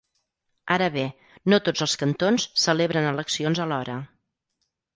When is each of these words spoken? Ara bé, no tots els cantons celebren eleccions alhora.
Ara 0.75 0.87
bé, 0.95 1.03
no 1.53 1.59
tots 1.67 1.85
els 1.87 1.95
cantons 2.05 2.47
celebren 2.63 3.09
eleccions 3.13 3.65
alhora. 3.67 4.01